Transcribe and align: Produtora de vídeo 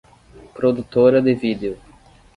Produtora 0.55 1.21
de 1.21 1.35
vídeo 1.35 1.77